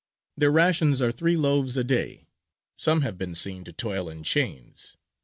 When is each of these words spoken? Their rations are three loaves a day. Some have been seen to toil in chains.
Their 0.35 0.51
rations 0.51 0.99
are 0.99 1.11
three 1.11 1.37
loaves 1.37 1.77
a 1.77 1.83
day. 1.83 2.25
Some 2.75 3.01
have 3.01 3.19
been 3.19 3.35
seen 3.35 3.63
to 3.65 3.71
toil 3.71 4.09
in 4.09 4.23
chains. 4.23 4.97